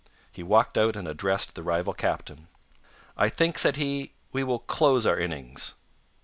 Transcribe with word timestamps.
He 0.31 0.41
walked 0.41 0.79
out 0.79 0.95
and 0.95 1.07
addressed 1.07 1.53
the 1.53 1.61
rival 1.61 1.93
captain. 1.93 2.47
"I 3.15 3.29
think," 3.29 3.59
said 3.59 3.75
he, 3.75 4.13
"we 4.31 4.43
will 4.43 4.57
close 4.57 5.05
our 5.05 5.19
innings." 5.19 5.75